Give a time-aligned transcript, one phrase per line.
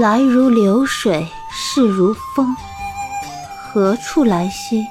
[0.00, 2.56] 来如流水，逝如风。
[3.60, 4.82] 何处来兮？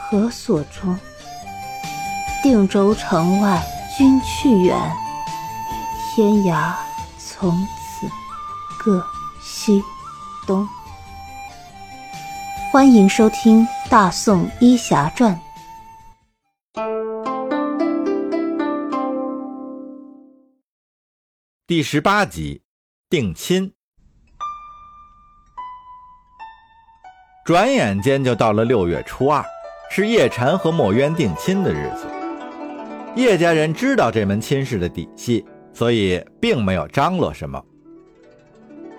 [0.00, 0.98] 何所终？
[2.42, 3.62] 定州城外
[3.98, 4.74] 君去远，
[6.14, 6.72] 天涯
[7.18, 8.08] 从此
[8.82, 9.06] 各
[9.42, 9.84] 西
[10.46, 10.66] 东。
[12.72, 15.38] 欢迎收听《大宋医侠传》
[21.66, 22.62] 第十八集：
[23.10, 23.75] 定亲。
[27.46, 29.40] 转眼间就到了六月初二，
[29.88, 32.04] 是叶禅和墨渊定亲的日子。
[33.14, 37.64] 叶家人知道这门亲事的底细，所以并没有张罗什么。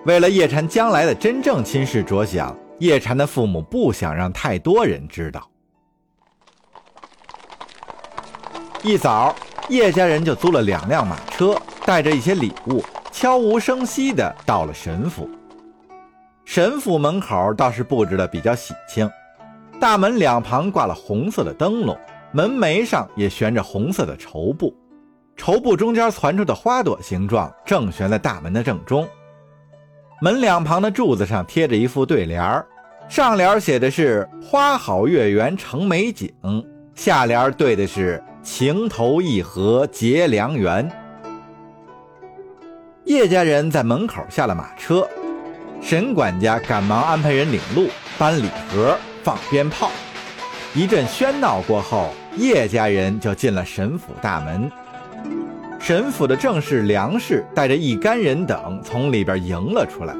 [0.06, 5.46] 为了叶禅将来的真正亲事着想，叶禅的父母不想让太多人知道。
[8.82, 9.36] 一早，
[9.68, 11.54] 叶家人就租了两辆马车，
[11.84, 15.28] 带着一些礼物，悄无声息地到了沈府。
[16.50, 19.06] 神府门口倒是布置的比较喜庆，
[19.78, 21.94] 大门两旁挂了红色的灯笼，
[22.32, 24.74] 门楣上也悬着红色的绸布，
[25.36, 29.06] 绸布中间攒出的花朵形状正悬在大门的正中。
[30.22, 32.64] 门两旁的柱子上贴着一副对联
[33.10, 36.32] 上联写的是“花好月圆成美景”，
[36.96, 40.90] 下联对的是“情投意合结良缘”。
[43.04, 45.06] 叶家人在门口下了马车。
[45.80, 49.90] 沈管家赶忙安排人领路、搬礼盒、放鞭炮。
[50.74, 54.70] 一阵喧闹过后，叶家人就进了沈府大门。
[55.80, 60.14] 沈府的正室梁氏带着一干人等从里边迎了出来。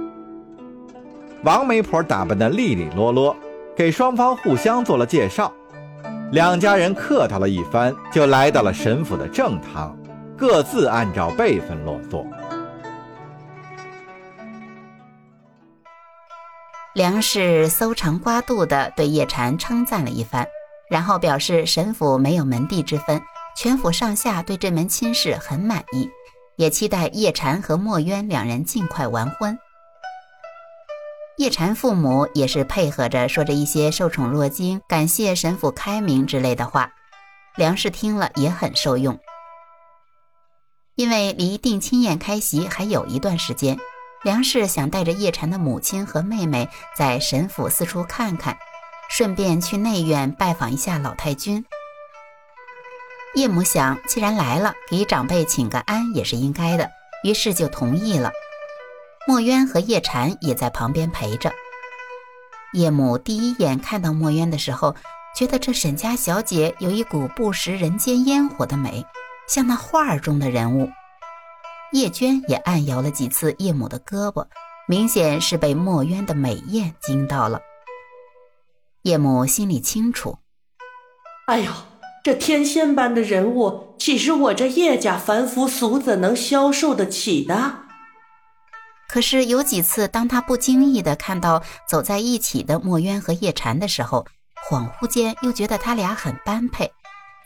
[1.42, 3.37] 王媒婆打扮得利利落落，
[3.77, 5.53] 给双方互相做了介绍。
[6.33, 9.97] 两家人客套了一番，就来到了沈府的正堂，
[10.37, 12.27] 各自按照辈分落座。
[16.99, 20.49] 梁氏搜肠刮肚地对叶禅称赞了一番，
[20.91, 23.22] 然后表示沈府没有门第之分，
[23.56, 26.11] 全府上下对这门亲事很满意，
[26.56, 29.56] 也期待叶禅和墨渊两人尽快完婚。
[31.37, 36.91] 叶禅父母也是配合着说着一些受宠若惊、感谢沈府开明之类的话，
[37.56, 39.17] 梁氏听了也很受用，
[40.97, 43.78] 因为离定亲宴开席还有一段时间。
[44.25, 48.59] 梁氏想带着叶禅的母亲和妹妹在沈府四处看看，
[49.09, 51.65] 顺便去内院拜访一下老太君。
[53.34, 56.91] 叶母想，既然来了，给长辈请个安也是应该的，
[57.23, 58.33] 于是就同意了。
[59.28, 61.53] 墨渊和叶禅也在旁边陪着。
[62.73, 64.97] 叶母第一眼看到墨渊的时候，
[65.37, 69.07] 觉得这沈家小姐有一股不食人间烟火的美，
[69.47, 70.91] 像那画中的人物。
[71.93, 74.47] 叶娟也暗摇了几次叶母的胳膊，
[74.87, 77.60] 明显是被墨渊的美艳惊到了。
[79.03, 80.38] 叶母心里清楚，
[81.47, 81.72] 哎呦，
[82.22, 87.84] 这天仙般的人物，岂是我这叶家凡夫俗子能消受得起的？
[89.09, 94.27] 可是有几次，当他不经意的看到走在一起的墨渊和叶禅的时候，
[94.69, 96.93] 恍惚间又觉得他俩很般配。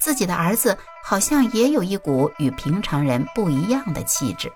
[0.03, 4.51] 自己的儿子好像也有一股与平常人不一样的气质。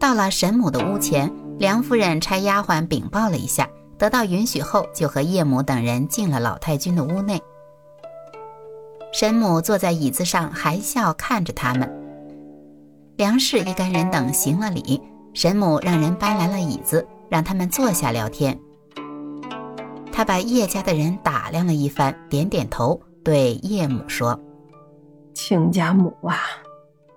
[0.00, 7.42] 到了沈母的屋前，梁夫人差丫鬟禀报了一下，得到允许后，就和叶母等人进了老太君的屋内。
[9.12, 11.92] 沈母坐在椅子上，含笑看着他们。
[13.16, 15.02] 梁氏一干人等行了礼，
[15.34, 18.58] 沈母让人搬来了椅子，让他们坐下聊天。
[20.16, 24.40] 他把叶家的人打量了一番，点点头，对叶母说
[25.34, 26.38] ：“亲家母啊，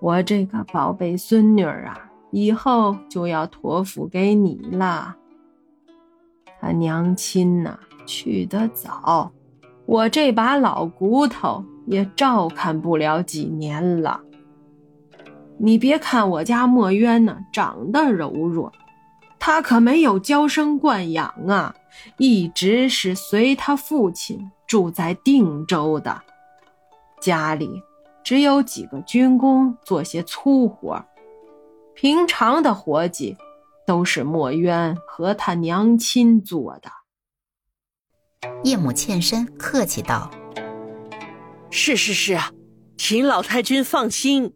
[0.00, 5.14] 我这个宝贝孙女儿啊，以后就要托付给你了。
[6.60, 9.30] 他娘亲呐去得早，
[9.86, 14.20] 我这把老骨头也照看不了几年了。
[15.56, 18.72] 你别看我家墨渊呢，长得柔弱。”
[19.40, 21.72] 他可没有娇生惯养啊，
[22.16, 26.22] 一直是随他父亲住在定州的，
[27.20, 27.82] 家里
[28.22, 31.04] 只有几个军工做些粗活，
[31.94, 33.36] 平常的活计
[33.86, 36.90] 都是墨渊和他娘亲做的。
[38.64, 40.30] 叶母欠身客气道
[41.70, 42.38] ：“是是是，
[42.96, 44.54] 请老太君放心。”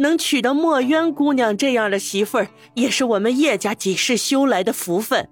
[0.00, 5.28] 能娶到墨渊姑娘这样的媳妇儿，也是我们叶家几世修来的福分。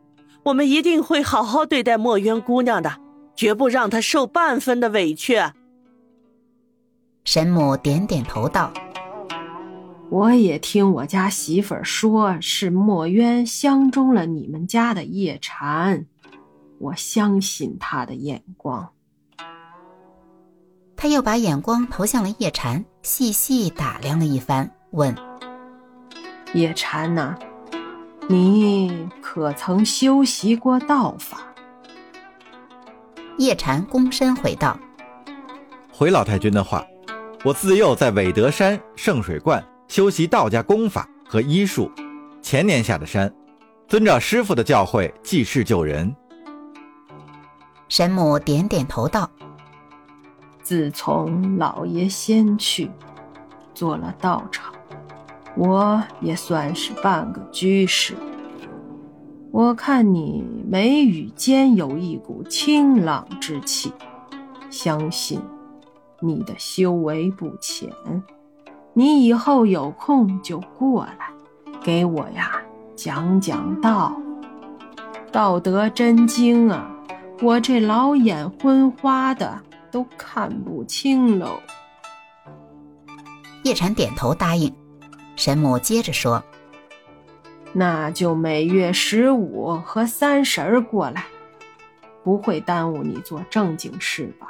[0.49, 2.99] 我们一定会好好对待墨渊姑娘的，
[3.37, 5.39] 绝不让她受半分的委屈。
[7.25, 8.73] 沈母点点头道
[10.09, 16.07] ：“我也听我家媳妇儿说，是墨渊相中了你们家的叶禅，
[16.79, 18.89] 我相信他的眼光。
[20.97, 25.15] 他又把眼光投向了叶禅，细细打量了一番，问
[26.55, 27.37] ：“叶禅呐，
[28.29, 31.39] 你可曾修习过道法？”
[33.39, 34.79] 叶禅躬身回道
[35.91, 36.87] ：“回老太君的话，
[37.45, 41.91] 我自幼在韦德山圣水观。”修习道家功法和医术，
[42.43, 43.35] 前年下的山，
[43.87, 46.15] 遵照师傅的教诲济世救人。
[47.89, 49.31] 神母点点头道
[50.61, 52.91] ：“自从老爷先去，
[53.73, 54.75] 做了道场，
[55.57, 58.15] 我也算是半个居士。
[59.51, 63.93] 我看你眉宇间有一股清朗之气，
[64.71, 65.41] 相信
[66.21, 67.91] 你的修为不浅。”
[68.95, 71.31] 你以后有空就过来，
[71.81, 72.61] 给我呀
[72.97, 74.21] 讲讲道，
[75.31, 76.91] 《道德真经》啊，
[77.41, 79.57] 我这老眼昏花的
[79.93, 81.61] 都看不清喽。
[83.63, 84.73] 叶禅点头答应。
[85.39, 86.43] 神母接着说
[87.73, 91.25] ：“那就每月十五和三十儿过来，
[92.25, 94.49] 不会耽误你做正经事吧？”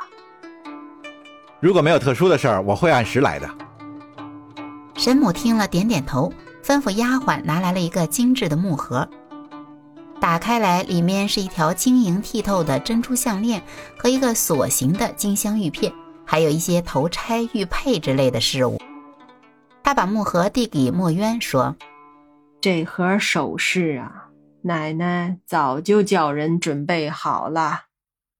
[1.61, 3.47] 如果没有特殊的事儿，我会按时来的。
[4.97, 6.33] 神母听了，点点头，
[6.65, 9.07] 吩咐丫鬟拿来了一个精致的木盒。
[10.19, 13.63] 打开来，里面是一条晶莹剔透的珍珠项链
[13.99, 15.93] 和一个锁形的金镶玉片，
[16.25, 18.78] 还有一些头钗、玉佩之类的饰物。
[19.99, 21.75] 他把木盒递给墨渊，说
[22.63, 24.29] ：“这盒首饰啊，
[24.63, 27.87] 奶奶早就叫人准备好了，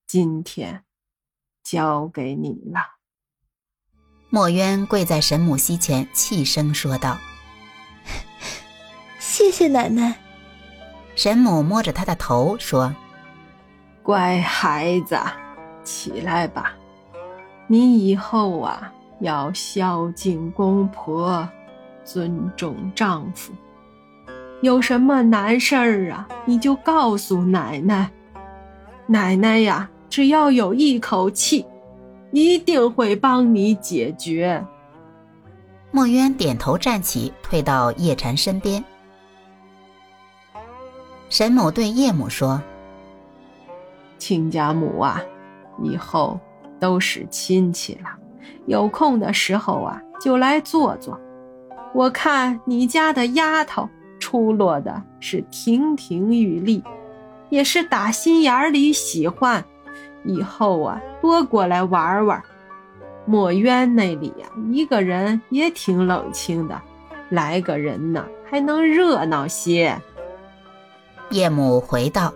[0.07, 0.85] 今天
[1.65, 2.81] 交给你了。”
[4.31, 7.19] 墨渊跪在神母膝前，气声说道
[9.19, 10.15] ：“谢谢奶奶。”
[11.17, 12.95] 神母摸着他的头说
[14.05, 15.19] ：“乖孩子，
[15.83, 16.77] 起来吧。
[17.67, 21.49] 你以后啊，要孝敬公婆，
[22.05, 23.53] 尊重丈夫。
[24.63, 28.11] 有什么难事儿啊，你就告诉奶奶。
[29.07, 31.65] 奶奶呀，只要有一口气。”
[32.31, 34.63] 一定会帮你解决。
[35.91, 38.85] 墨渊点头站起，退到叶禅身边。
[41.31, 42.63] 沈母对叶母说
[44.19, 45.23] ：“亲家母啊，
[45.83, 46.39] 以后
[46.79, 48.11] 都是亲戚了，
[48.67, 51.19] 有空的时候啊，就来坐坐。
[51.95, 56.83] 我看你家的丫头出落的是亭亭玉立，
[57.49, 59.65] 也是打心眼里喜欢。”
[60.25, 62.43] 以后啊，多过来玩玩。
[63.25, 66.81] 墨渊那里呀，一个人也挺冷清的，
[67.31, 69.97] 来个人呢，还能热闹些。
[71.31, 72.33] 叶母回道：“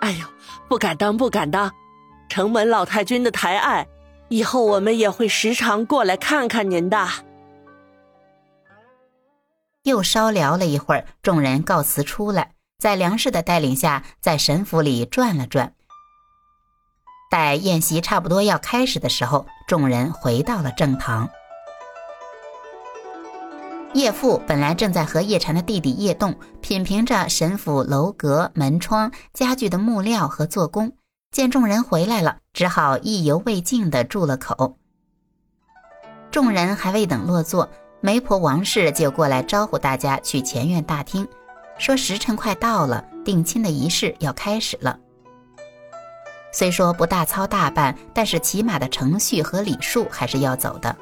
[0.00, 0.26] 哎呦，
[0.68, 1.70] 不敢当，不敢当。
[2.28, 3.86] 城门老太君的抬爱，
[4.28, 7.06] 以后我们也会时常过来看看您的。”
[9.84, 15.72] 又稍聊了一会儿，众人告辞出来，在梁氏的带领下，在神府里转了转。
[17.30, 21.30] 待宴席差不多要开始的时候，众人回到了正堂。
[23.94, 30.92] 叶父本来正在和叶禅的弟弟叶栋品评着神府楼阁、门窗、家具的木料和做工，
[31.30, 34.78] 见众人回来了，只好意犹未尽地住了口。
[36.30, 37.68] 众人还未等落座，
[38.00, 41.28] 媒婆王氏就过来招呼大家去前院大厅，
[41.78, 44.98] 说时辰快到了，定亲的仪式要开始了。
[46.50, 50.96] 虽说不大操大办，但是起码的程序和礼数还是要走的。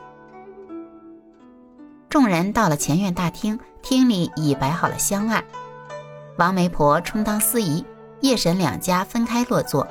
[2.09, 5.45] 众人到了前院大厅，厅里已摆好了香案，
[6.37, 7.85] 王媒婆充当司仪，
[8.21, 9.87] 叶神两家分开落座，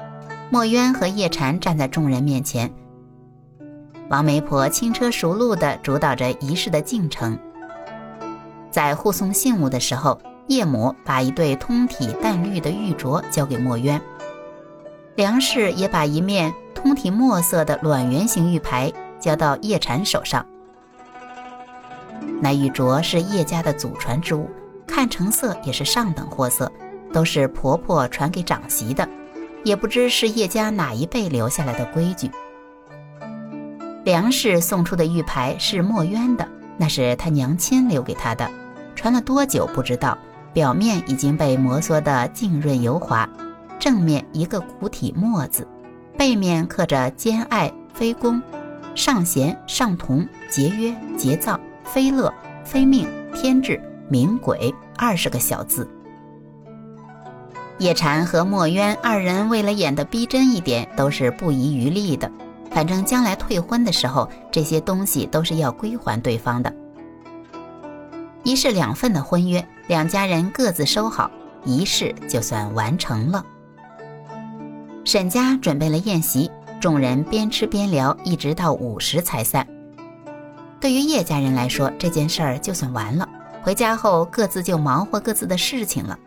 [0.52, 2.72] 墨渊和叶禅站在众人面前。
[4.10, 7.38] 王媒婆轻车熟路地主导着仪式的进程。
[8.70, 14.00] 在护送信物的时候，叶母把一对通体淡绿的玉镯交给墨渊。
[15.16, 20.46] 梁氏也把一面通体墨色的卵圆形玉牌交到叶禅手上。
[22.40, 24.48] 那玉镯是叶家的祖传之物，
[24.86, 26.72] 看成色也是上等货色，
[27.12, 29.08] 都是婆婆传给长媳的，
[29.66, 32.32] 也不知是叶家哪一辈留下来的规矩。
[34.06, 38.50] 梁氏送出的玉牌是墨渊的，那是他娘亲留给他的，
[38.96, 40.16] 传了多久不知道，
[40.54, 43.28] 表面已经被摩挲得净润油滑。
[43.80, 45.68] 正面一个古体墨字，
[46.16, 48.42] 背面刻着兼爱非攻，
[48.94, 52.32] 尚贤尚同节约节造非乐
[52.64, 53.82] 非命、天志、
[54.12, 55.90] 冥鬼二十个小字。
[57.78, 62.32] 叶禅和墨渊二人为了演得逼真一点，都是不遗余力的。
[62.72, 66.74] 反正将来退婚的时候，这些东西都是要归还对方的。
[68.44, 71.30] 一式两份的婚约，两家人各自收好，
[71.64, 73.44] 仪式就算完成了。
[75.04, 79.66] 沈家准备了宴席，众人边吃边聊，一直到午时才散。
[80.80, 83.28] 对于叶家人来说，这件事儿就算完了，
[83.64, 86.18] 回家后各自就忙活各自的事情了。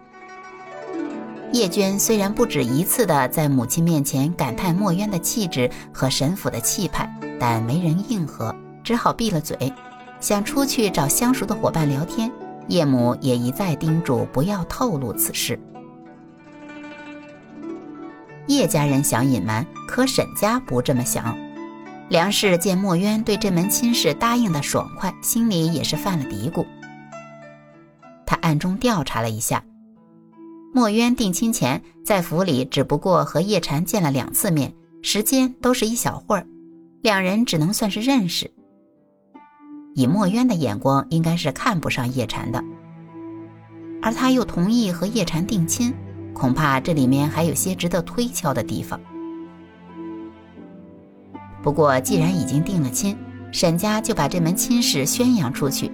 [1.53, 9.73] 叶娟虽然不止一次的在母亲面前感叹墨渊的气质和神府的气派，但没人应和，只好闭了嘴，
[10.21, 12.31] 想出去找相熟的伙伴聊天。
[12.69, 15.59] 叶母也一再叮嘱不要透露此事。
[18.47, 21.35] 叶家人想隐瞒，可沈家不这么想。
[22.11, 26.67] 梁氏见墨渊对这门亲事答应的爽快，心里也是犯了嘀咕。
[28.27, 29.65] 他暗中调查了一下。
[30.79, 36.47] 墨渊定亲前在府里只不过和叶禅见了两次面，时间都是一小会儿，
[37.03, 38.49] 两人只能算是认识。
[39.97, 42.63] 以墨渊的眼光，应该是看不上叶禅的，
[44.01, 45.93] 而他又同意和叶禅定亲，
[46.33, 49.01] 恐怕这里面还有些值得推敲的地方。
[51.61, 53.19] 不过既然已经定了亲，
[53.51, 55.91] 沈家就把这门亲事宣扬出去。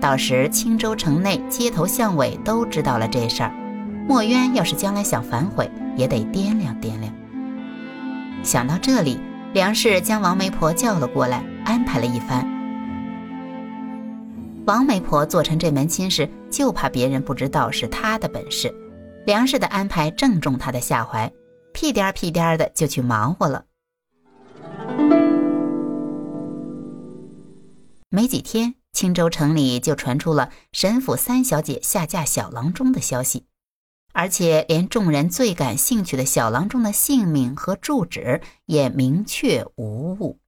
[0.00, 3.52] 到时青州城内街头巷尾都知道了这事儿，
[4.08, 7.12] 墨渊要是将来想反悔，也得掂量掂量。
[8.42, 9.20] 想到这里，
[9.52, 12.48] 梁氏将王媒婆叫了过来，安排了一番。
[14.66, 18.74] 王媒婆做成这门亲事，就怕别人不知道是她的本事。
[19.26, 21.30] 梁氏的安排正中她的下怀，
[21.74, 23.64] 屁颠儿屁颠儿的就去忙活了。
[28.08, 28.79] 没几天。
[29.00, 33.46] 青州城里就传出了沈府三小姐下嫁小郎中的消息，
[34.12, 40.38] 而且连众人最感兴趣的小郎中的姓名和住址也明确无误。